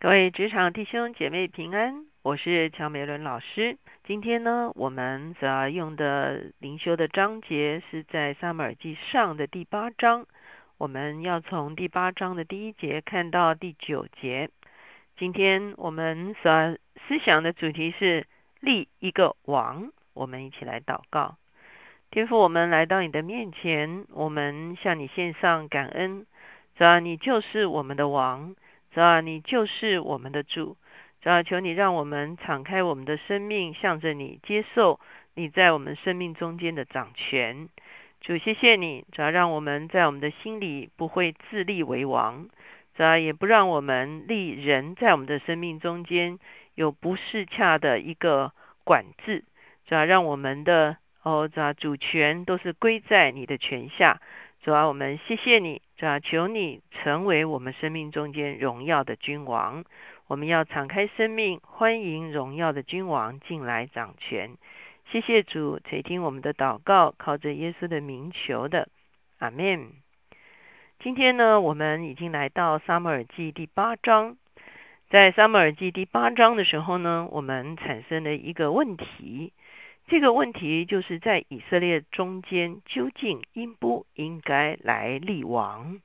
[0.00, 3.76] 各位职场弟兄姐妹平安，我是乔美伦老师。
[4.04, 10.24] 今天呢，我们所要用的灵修的章节是在撒母耳记上的第八章。
[10.76, 14.50] 我们要从第八章的第一节看到第九节。
[15.16, 16.78] 今天我们所
[17.08, 18.24] 思想的主题是
[18.60, 19.90] 立一个王。
[20.14, 21.38] 我们一起来祷告，
[22.12, 26.24] 天父，我们来到你的面前，我们向你献上感恩。
[26.76, 28.54] 主啊，你就是我们的王。
[28.92, 30.76] 主啊，你就是我们的主。
[31.20, 34.98] 主啊，求你让我们敞开我们的生命，向着你接受
[35.34, 37.68] 你在我们生命中间的掌权。
[38.20, 39.04] 主，谢谢你。
[39.12, 42.48] 主啊，让我们在我们的心里不会自立为王。
[42.94, 46.38] 主啊，也不让我们立人在我们的生命中间
[46.74, 48.52] 有不适恰的一个
[48.84, 49.44] 管制。
[49.86, 54.20] 主啊，让我们的哦，主啊，主权都是归在你的权下。
[54.62, 55.82] 主啊，我们谢谢你。
[55.98, 59.84] 主啊，求你成为我们生命中间荣耀的君王。
[60.28, 64.56] 我们要敞开生命，欢迎荣耀的君王进来掌权。
[65.10, 68.88] 谢谢主垂听我们的祷告，靠着耶稣的名求的，
[69.38, 69.90] 阿门。
[71.00, 74.36] 今天呢，我们已经来到撒母耳记第八章。
[75.10, 79.52] 在撒母耳记第八章的时候呢，我们产生了一个问题。
[80.08, 86.00] 这个问题就是在以色列中间，究竟应不应该来立王？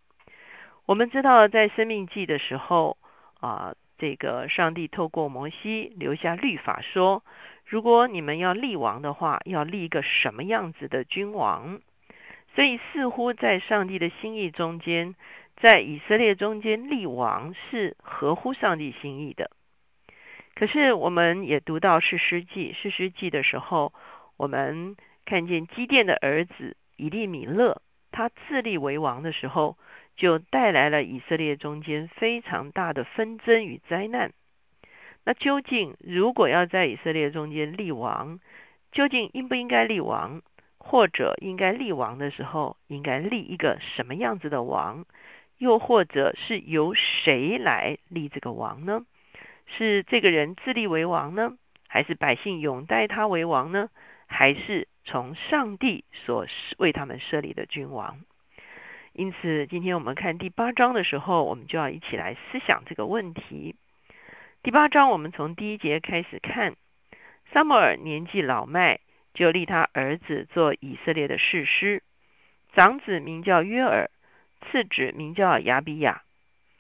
[0.85, 2.97] 我们知道，在生命记的时候
[3.39, 7.23] 啊，这个上帝透过摩西留下律法，说
[7.65, 11.79] 如果你们要立王的话，要立一个什么样子的君王？
[12.55, 15.15] 所以，似乎在上帝的心意中间，
[15.55, 19.49] 在以色列中间立王是合乎上帝心意的。
[20.55, 23.91] 可是，我们也读到《士师记》，《士师记》的时候，
[24.37, 24.95] 我们
[25.25, 29.77] 看见基甸的儿子以利米勒，他自立为王的时候，
[30.15, 34.31] 就带来了以色列中间非常大的纷争与灾难。
[35.25, 38.39] 那究竟，如果要在以色列中间立王，
[38.91, 40.41] 究竟应不应该立王？
[40.77, 45.05] 或者应该立王的时候，应该立一个什么样子的王？
[45.57, 49.05] 又或者是由谁来立这个王呢？
[49.65, 51.57] 是这个人自立为王呢，
[51.87, 53.89] 还是百姓拥戴他为王呢？
[54.27, 56.47] 还是从上帝所
[56.77, 58.21] 为他们设立的君王？
[59.11, 63.75] 因此，今天我们看第八章的时候，我们就要一起来思想这个问题。
[64.63, 66.75] 第八章，我们从第一节开始看。
[67.51, 68.99] 撒母耳年纪老迈，
[69.35, 72.01] 就立他儿子做以色列的士师。
[72.73, 74.09] 长子名叫约尔，
[74.61, 76.23] 次子名叫亚比亚。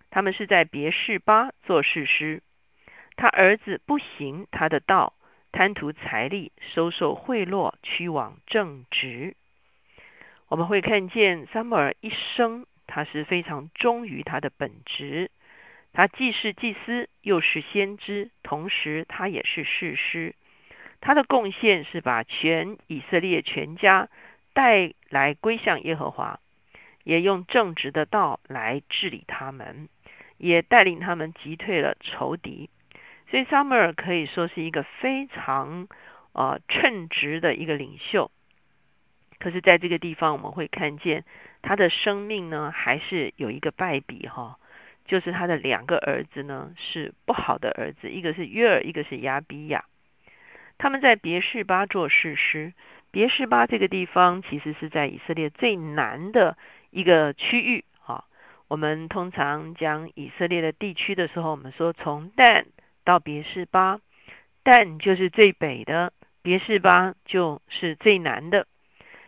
[0.09, 2.41] 他们是在别是巴做士师。
[3.15, 5.13] 他儿子不行他的道，
[5.51, 9.35] 贪图财力，收受贿赂，屈枉正直。
[10.47, 15.31] 我们会看见撒母耳一生，他是非常忠于他的本职。
[15.93, 20.35] 他既是祭司，又是先知，同时他也是士师。
[21.01, 24.09] 他的贡献是把全以色列全家
[24.53, 26.39] 带来归向耶和华，
[27.03, 29.87] 也用正直的道来治理他们，
[30.37, 32.69] 也带领他们击退了仇敌。
[33.33, 35.87] 所以，撒母耳可以说是一个非常
[36.33, 38.29] 啊称职的一个领袖。
[39.39, 41.25] 可是，在这个地方，我们会看见
[41.63, 44.59] 他的生命呢，还是有一个败笔哈，
[45.05, 49.85] 就是他的两个儿子呢是不好的儿子，一个是约尔，一个是亚比亚。
[50.77, 52.73] 他们在别是巴做事师。
[53.09, 56.55] 别是巴这个地方，其实是在以色列最南的
[56.91, 58.25] 一个区域啊。
[58.67, 62.67] 我们通常讲以色列的地区的时候，我们说从但。
[63.03, 63.99] 到别是巴，
[64.63, 68.67] 但就是最北的，别是巴就是最南的。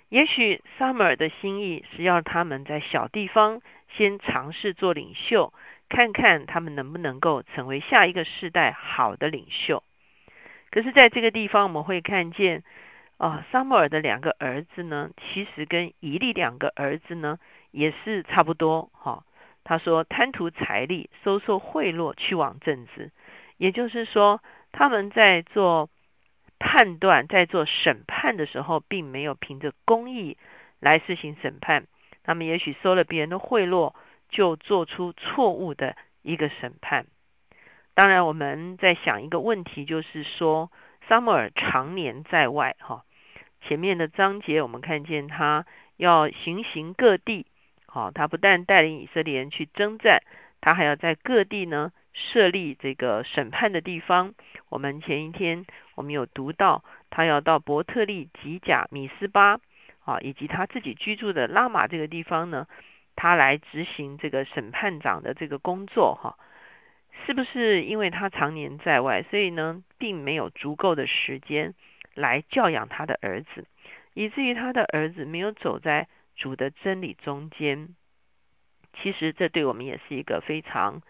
[0.09, 3.61] 也许萨姆尔的心意是要他们在小地方
[3.97, 5.51] 先尝试做领袖，
[5.89, 9.83] 看看他们能不能够成为下一个世代好的领袖。
[10.69, 12.63] 可是，在这个地方，我们会看见
[13.17, 17.39] 啊，萨姆尔的两个儿子呢，其实跟伊利两个儿子呢，
[17.71, 18.89] 也是差不多。
[18.93, 19.23] 哈，
[19.63, 23.11] 他说贪图财力，收受贿赂，去往政治。
[23.57, 24.41] 也就是说，
[24.71, 25.89] 他们在做
[26.59, 30.37] 判断、在做审判的时候，并没有凭着公义
[30.79, 31.87] 来施行审判。
[32.23, 33.93] 他们也许收了别人的贿赂，
[34.29, 37.05] 就做出错误的一个审判。
[37.93, 40.71] 当然，我们在想一个问题，就是说，
[41.07, 43.03] 撒母耳常年在外，哈。
[43.61, 45.65] 前面的章节我们看见他
[45.95, 47.45] 要行行各地，
[47.87, 50.21] 好，他不但带领以色列人去征战，
[50.61, 51.91] 他还要在各地呢。
[52.17, 54.33] 设立这个审判的地方，
[54.69, 55.65] 我们前一天
[55.95, 59.59] 我们有读到，他要到伯特利、吉甲、米斯巴
[60.05, 62.67] 啊，以及他自己居住的拉玛这个地方呢，
[63.17, 66.37] 他来执行这个审判长的这个工作哈。
[67.25, 71.73] 是不是因为他常年在外，所以呢，并没有足够的时间
[72.13, 73.67] 来教养他的儿子，
[74.13, 77.89] 以至于他的儿子没有走在主的真理中间？
[78.93, 81.01] 其实这对我们也是一个非常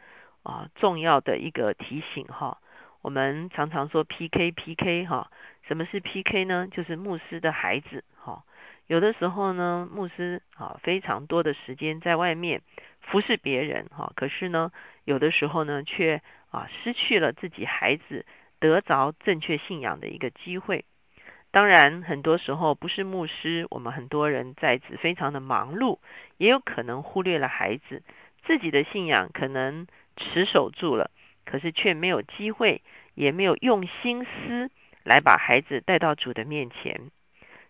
[0.46, 2.60] 啊重要的一个提醒哈。
[3.02, 5.30] 我们常常说 PK PK 哈，
[5.68, 6.68] 什么是 PK 呢？
[6.72, 8.44] 就是牧师的孩子哈。
[8.88, 12.62] 有的时候呢，牧师啊非常多的时间在外面
[13.02, 14.72] 服侍别人哈，可是呢，
[15.04, 16.22] 有的时候呢却
[16.52, 18.26] 啊失去了自己孩子
[18.60, 20.86] 得着正确信仰的一个机会。
[21.52, 26.00] 当然，很多时候不是牧师，我们很多人在职非常的忙碌，
[26.38, 28.04] 也有可能忽略了孩子
[28.44, 31.12] 自己的信仰，可能持守住了，
[31.46, 32.82] 可是却没有机会，
[33.14, 34.70] 也没有用心思
[35.04, 37.12] 来把孩子带到主的面前。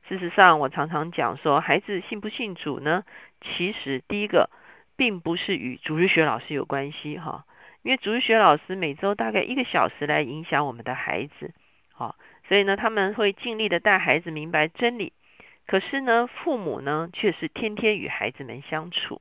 [0.07, 3.03] 事实上，我常常讲说，孩子信不信主呢？
[3.41, 4.49] 其实第一个，
[4.95, 7.45] 并不是与主日学老师有关系哈，
[7.81, 11.53] 因为主日学老师每周大概一个小时来影响我们的孩子，
[11.91, 12.15] 好，
[12.47, 15.13] 所以呢，他们会尽力的带孩子明白真理。
[15.65, 19.19] 可是呢，父母呢，却是天天与孩子们相处。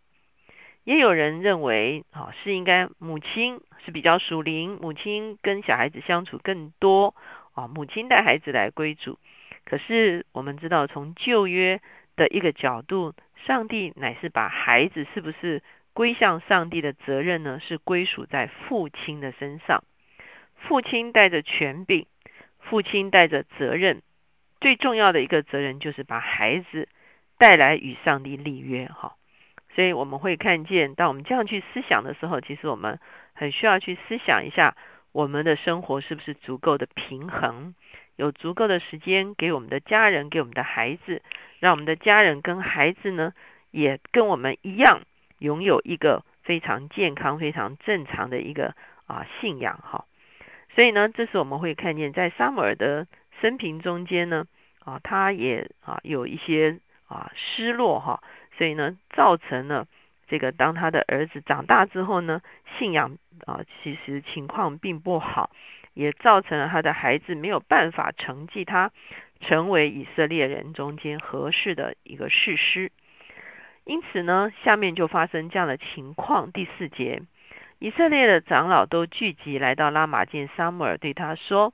[0.84, 7.14] 也有人认为，啊，是应该母亲是比较属灵，母亲跟小孩子相处更多，
[7.54, 9.19] 啊，母亲带孩子来归主。
[9.64, 11.81] 可是我们知道，从旧约
[12.16, 13.14] 的一个角度，
[13.46, 15.62] 上帝乃是把孩子是不是
[15.94, 17.58] 归向上帝的责任呢？
[17.60, 19.84] 是归属在父亲的身上。
[20.56, 22.06] 父亲带着权柄，
[22.58, 24.02] 父亲带着责任。
[24.60, 26.88] 最重要的一个责任就是把孩子
[27.38, 28.87] 带来与上帝立约。
[28.87, 29.16] 哈，
[29.75, 33.00] 所以我们会看见，当我们这样去思想的时候，其实我们
[33.32, 34.76] 很需要去思想一下，
[35.12, 37.75] 我们的生活是不是足够的平衡。
[38.17, 41.21] 有足够的时间给我们的家人，给我们的孩子，
[41.59, 43.32] 让我们的家人跟孩子呢，
[43.73, 45.03] 也跟我们一样，
[45.38, 48.76] 拥有一个非常健康、非常正常的一个
[49.06, 50.05] 啊信仰哈。
[50.76, 53.09] 所以呢，这是我们会看见在萨姆尔的
[53.41, 54.47] 生平中间呢，
[54.85, 56.79] 啊，他也啊有一些
[57.09, 58.23] 啊失落哈，
[58.56, 59.86] 所以呢，造成了
[60.28, 62.40] 这个当他的儿子长大之后呢，
[62.78, 65.50] 信仰啊其实情况并不好。
[65.94, 68.90] 也造成了他的孩子没有办法承继他
[69.38, 72.90] 成为以色列人中间合适的一个事师，
[73.84, 76.50] 因此呢，下面就发生这样的情况。
[76.50, 77.22] 第四节，
[77.78, 81.72] 以色列的长老都聚集来到拉玛见撒母耳，对他说：“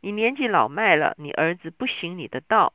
[0.00, 2.72] 你年纪老迈了，你儿子不行你的道，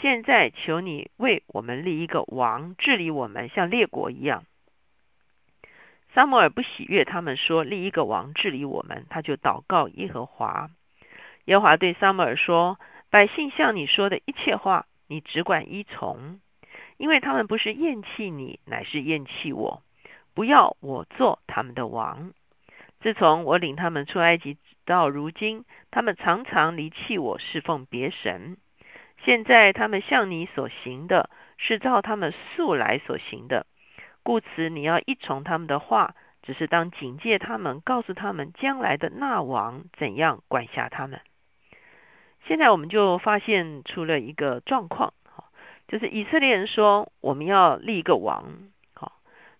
[0.00, 4.44] 现在求你为我们立一个王，治理我们，像列国一样。”
[6.14, 10.70] 撒母耳不喜悦他们说立一个王治理我们，他就祷告耶和华。
[11.44, 16.40] 耶和华对撒母耳说：“百姓向你说的一切话，你只管依从，
[16.96, 19.82] 因为他们不是厌弃你，乃是厌弃我，
[20.34, 22.32] 不要我做他们的王。
[23.00, 28.56] 自从我领他们出埃及到如今，他们常常离弃我，侍奉别神。
[29.24, 33.66] 现在他们向你所行的，是照他们素来所行的。”
[34.22, 41.20] 故此，你要依从他们的话，只是当警戒他们，告诉他们将来的那王怎样管辖他们。
[42.46, 45.14] 现在我们就发现出了一个状况，
[45.88, 48.44] 就是以色列人说我们要立一个王，
[48.94, 49.12] 好，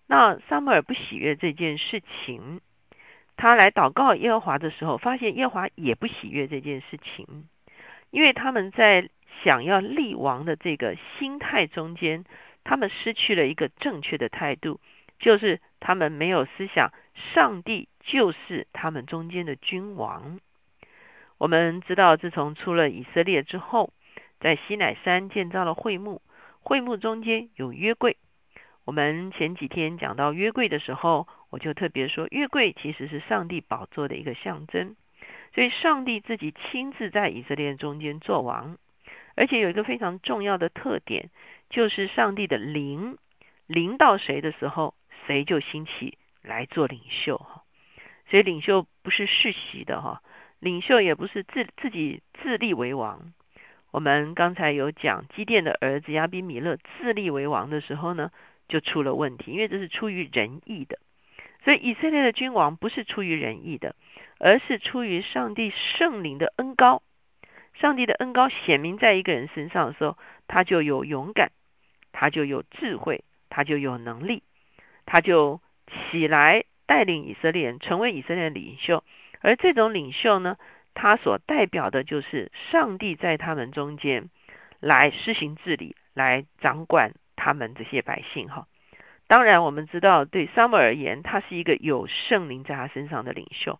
[0.07, 2.61] 那撒母耳不喜悦这件事情，
[3.37, 7.47] 他来祷告耶和华的时候，发现耶和华也不喜悦这件事情，
[8.09, 9.09] 因为他们在
[9.43, 12.25] 想要立王的这个心态中间。
[12.63, 14.79] 他们失去了一个正确的态度，
[15.17, 16.91] 就是他们没有思想，
[17.33, 20.39] 上帝就是他们中间的君王。
[21.39, 23.91] 我们知道，自从出了以色列之后，
[24.39, 26.21] 在西乃山建造了会幕，
[26.59, 28.17] 会幕中间有约柜。
[28.85, 34.95] 我们前几天讲到约柜的时候，我就特别说，约柜其实是上帝宝座的一个象征，
[35.55, 38.77] 所以上帝自己亲自在以色列中间做王，
[39.35, 41.29] 而且有一个非常重要的特点。
[41.69, 43.17] 就是上帝的灵
[43.65, 44.93] 临到谁的时候，
[45.25, 47.63] 谁就兴起来做领袖哈。
[48.29, 50.21] 所以领袖不是世袭的哈，
[50.59, 53.33] 领袖也不是自自己自立为王。
[53.91, 58.31] 我们刚才有讲基甸的儿子亚比米勒自立为王的时候呢，
[58.67, 60.99] 就出了问题，因为这是出于仁义的。
[61.63, 63.95] 所以以色列的君王不是出于仁义的，
[64.39, 67.01] 而是出于上帝圣灵的恩高。
[67.81, 71.51] 上帝的恩高显明在一个人身上的时候，他就有勇敢。
[72.13, 74.43] 他就有智慧，他就有能力，
[75.05, 79.01] 他就起来带领以色列人成为以色列的领袖。
[79.39, 80.57] 而这种领袖呢，
[80.93, 84.29] 他所代表的就是上帝在他们中间
[84.81, 88.49] 来施行治理，来掌管他们这些百姓。
[88.49, 88.67] 哈，
[89.27, 93.79] 当然，我们知道对撒母而言，他是一个有圣灵在他身上的领袖。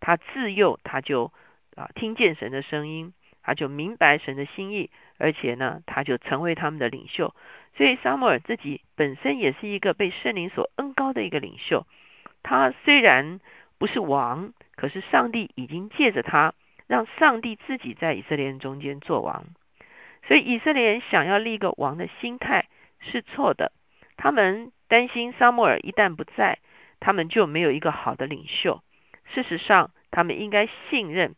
[0.00, 1.30] 他自幼他就
[1.76, 3.12] 啊听见神的声音，
[3.46, 7.32] 他就明白神的心意，而且呢，他就成为他们的领袖。
[7.76, 11.86] 所以撒母耳自己本身也是一个被圣灵所恩高的一个领袖。
[12.42, 13.38] 他虽然
[13.78, 16.54] 不是王，可是上帝已经借着他，
[16.88, 19.44] 让上帝自己在以色列人中间做王。
[20.26, 22.66] 所以以色列人想要立一个王的心态
[22.98, 23.70] 是错的。
[24.16, 26.58] 他们担心撒母耳一旦不在，
[26.98, 28.82] 他们就没有一个好的领袖。
[29.32, 31.36] 事实上，他们应该信任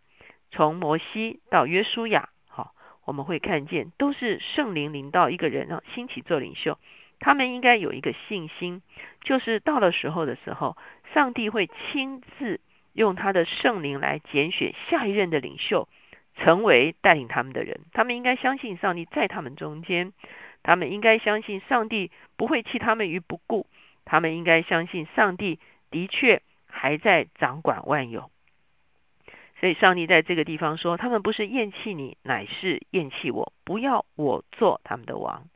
[0.50, 2.74] 从摩西到约书亚，好，
[3.04, 6.78] 我们会看见都是圣灵领到一个人啊兴起做领袖。
[7.20, 8.82] 他们应该有一个信心，
[9.22, 10.76] 就是到了时候的时候，
[11.14, 12.60] 上帝会亲自
[12.92, 15.88] 用他的圣灵来拣选下一任的领袖，
[16.36, 17.80] 成为带领他们的人。
[17.92, 20.12] 他们应该相信上帝在他们中间，
[20.62, 23.66] 他们应该相信上帝不会弃他们于不顾，
[24.04, 25.58] 他们应该相信上帝
[25.90, 26.42] 的确。
[26.70, 28.30] 还在掌管万有，
[29.60, 35.48] 所以上帝在这个地方说：“他们不是厌弃你，乃是厌弃我，不要我做他们的王。”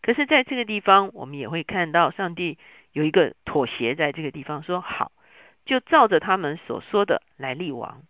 [0.00, 2.58] 可是，在这个地方，我们也会看到上帝
[2.92, 5.10] 有一个妥协，在这个地方说：“好，
[5.64, 8.02] 就照着他们所说的来立王。”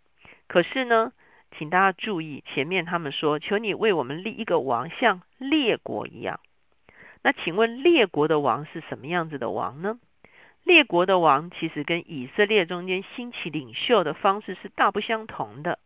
[0.47, 1.11] 可是呢，
[1.57, 6.39] 请大家注意，前面他们说：“求你为我们立一个王，像列国一样。”
[7.23, 9.97] 那请问，列国的王是什么样子的王呢？
[10.67, 15.79] 列国的王其实跟以色列中间兴起领袖的方式是大不相同的。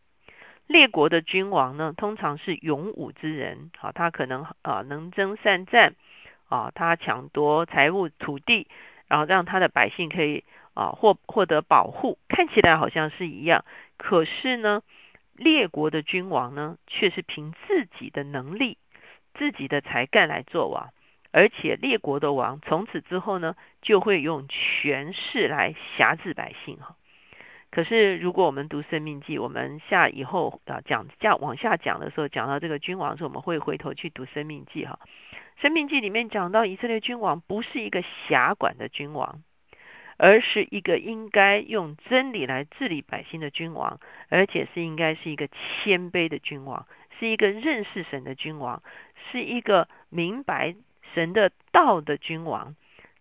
[0.65, 5.93] 列国的君王呢，通常是勇武之人，好，他可能啊能征善战，
[6.50, 8.67] 啊，他抢夺财物土地，
[9.07, 13.63] 然后让他的百姓可以啊获获得保护，看起来好像是一样。
[13.97, 14.81] 可是呢，
[15.33, 18.79] 列国的君王呢，却是凭自己的能力、
[19.35, 20.89] 自己的才干来做王。
[21.31, 26.95] 而且列国的王从此之后呢，就会用权势来辖制百姓哈。
[27.69, 35.00] 可是如果我们读生命记，我们下以后啊讲下往下讲的时候，讲到这个君王的时候，我们会回头去读生命记哈。
[35.61, 39.41] 生命记里面讲到以色列君王不是一个辖管的君王，
[40.17, 46.85] 而是一个应该用真理来治理百姓的君王，而且是应该是一个谦卑的君王，
[47.19, 48.83] 是一个认识神的君王，
[49.31, 50.75] 是一个明白。
[51.13, 52.75] 神的道的君王，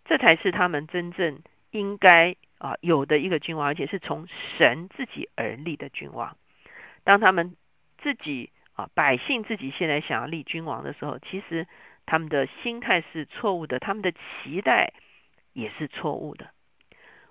[0.04, 6.36] 这才是他们真正应该啊有的一个君王，而且是从神自己而立的君王。
[7.04, 7.56] 当他们
[7.98, 11.66] 自己啊百姓自己现在想要立君王的时候，其实
[12.06, 14.92] 他们的心态是错误的，他们的期待
[15.52, 16.50] 也是错误的。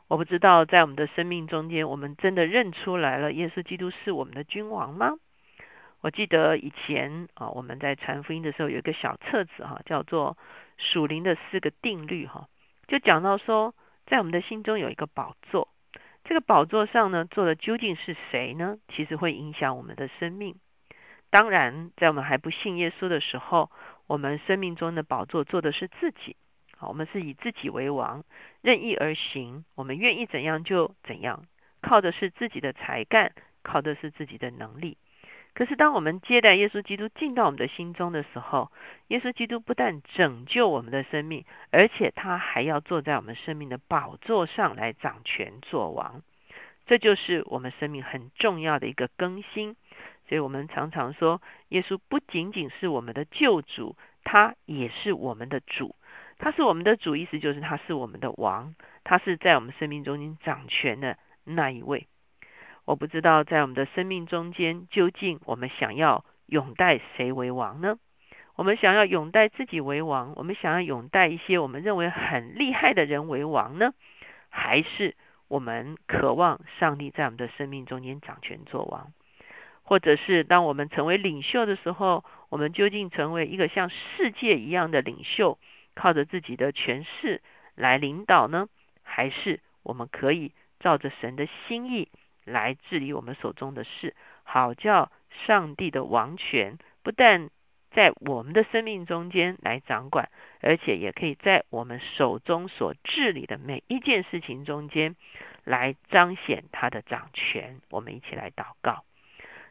[0.08, 5.14] 我不知道在我们的生命中间，我们真的认出来了耶稣基督是我们的君王吗？
[6.02, 10.38] 我记得以前啊，我们在传福音的时候有一个小册子哈，叫做
[10.78, 12.48] 《属灵的四个定律》哈，
[12.88, 13.76] 就讲到说，
[14.06, 15.68] 在我们的心中有一个宝座，
[16.24, 18.78] 这个宝座上呢坐的究竟是谁呢？
[18.88, 20.56] 其实会影响我们的生命。
[21.30, 23.70] 当然，在我们还不信耶稣的时候，
[24.08, 26.38] 我们生命中的宝座坐的是自己，
[26.78, 28.24] 好，我们是以自己为王，
[28.62, 31.46] 任意而行，我们愿意怎样就怎样，
[31.82, 34.98] 靠的是自己的才干，靠的是自己的能力。
[35.54, 38.72] 可是，当我们接待耶稣基督进到我们的心中的时候，
[39.08, 46.22] 耶稣基督不但拯救我们的生命，而且他还要坐在我们生命的宝座上来掌权作王。
[46.86, 49.76] 这就是我们生命很重要的一个更新。
[50.28, 55.96] 所以我们常常说，耶稣不仅仅是我们的救主，他也是我们的主。
[56.38, 62.08] 他是我们的主，意思就是他是我们的王，他是在我们生命中间掌权的那一位。
[62.90, 68.00] 我不知道在我们的生命中间，究竟我们想要拥戴谁为王呢？
[68.56, 73.94] 我们想要拥戴自己为王，我们想要拥戴一些我们认为很厉害的人为王呢？
[74.50, 75.16] 还是
[75.48, 79.14] 我们渴望上帝在我们的生命中间掌权作王？
[79.84, 85.60] 或者是当我们成为领袖的时候，我们究竟成为一个像世界一样的领袖，
[85.94, 87.44] 靠着自己的权势
[87.76, 88.68] 来领导呢？
[89.04, 92.10] 还是我们可以照着神的心意？
[92.52, 95.12] 来治理我们手中的事，好叫
[95.46, 97.50] 上帝的王权不但
[97.92, 100.30] 在我们的生命中间来掌管，
[100.62, 105.16] 而且也可以在我们手中所治理的每一件事情中间
[105.64, 107.82] 来彰显他的掌权。
[107.90, 109.04] 我们一起来祷告，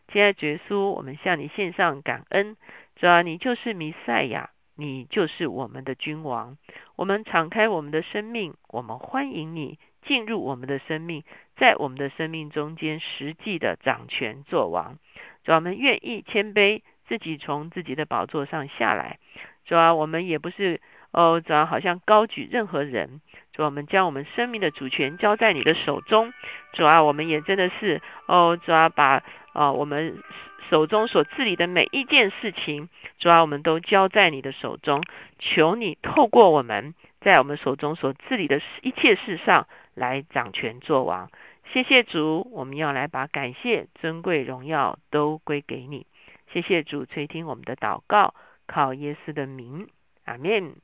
[0.09, 2.57] 亲爱的耶稣，我们向你献上感恩，
[2.97, 6.57] 主啊，你就是弥赛亚，你就是我们的君王。
[6.97, 9.79] 我们敞开我们的生命，我们欢迎你。
[10.03, 11.25] 进入我们的生命，
[11.57, 14.99] 在我们的生命中间实际的掌权作王，
[15.45, 19.19] 主啊，我们愿意谦卑自己，从自己的宝座上下来。
[19.65, 23.21] 主啊，我们也不是哦，主要好像高举任何人。
[23.53, 26.33] 主，我们将我们生命的主权交在你的手中。
[26.73, 30.23] 主啊，我们也真的是哦，主要把啊我们
[30.71, 32.89] 手中所治理的每一件事情，
[33.19, 35.03] 主要我们都交在你的手中。
[35.39, 41.31] 求你透过我们在我们手中所治理的一切事上来掌权作王。
[41.73, 46.07] 谢谢主，我们要来把感谢、尊贵、荣耀都归给你。
[46.53, 48.35] 谢谢主垂听我们的祷告，
[48.67, 49.89] 靠耶稣的名，
[50.25, 50.77] 阿门。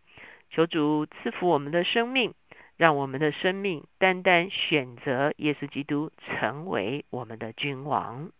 [0.50, 2.34] 求主赐福我们的生命。
[2.76, 8.32] 让我们的生命单单选择耶稣基督成为我们的君王。